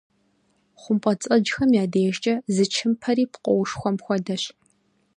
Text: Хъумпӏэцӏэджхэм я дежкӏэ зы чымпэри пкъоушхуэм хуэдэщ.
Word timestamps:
Хъумпӏэцӏэджхэм 0.81 1.69
я 1.81 1.85
дежкӏэ 1.93 2.35
зы 2.53 2.65
чымпэри 2.73 3.25
пкъоушхуэм 3.31 3.95
хуэдэщ. 4.03 4.43